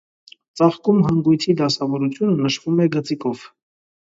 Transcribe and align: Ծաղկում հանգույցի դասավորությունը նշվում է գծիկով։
Ծաղկում 0.61 1.03
հանգույցի 1.09 1.55
դասավորությունը 1.59 2.41
նշվում 2.47 2.83
է 2.87 2.89
գծիկով։ 2.97 3.45